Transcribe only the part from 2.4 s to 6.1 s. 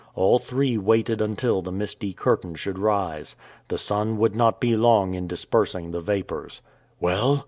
should rise. The sun would not be long in dispersing the